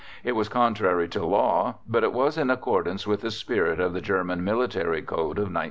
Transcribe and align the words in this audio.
It 0.23 0.31
was 0.31 0.49
contrary 0.49 1.07
to 1.09 1.23
Law, 1.23 1.75
but 1.87 2.03
it 2.03 2.11
was 2.11 2.35
in 2.35 2.49
accordance 2.49 3.05
with 3.05 3.21
the 3.21 3.29
spirit 3.29 3.79
of 3.79 3.93
the 3.93 4.01
German 4.01 4.43
Military 4.43 5.03
Code 5.03 5.37
of 5.37 5.53
1902. 5.53 5.59